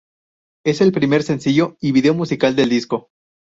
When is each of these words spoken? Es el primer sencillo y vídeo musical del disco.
Es 0.65 0.81
el 0.81 0.93
primer 0.93 1.21
sencillo 1.21 1.77
y 1.79 1.91
vídeo 1.91 2.15
musical 2.15 2.55
del 2.55 2.69
disco. 2.69 3.11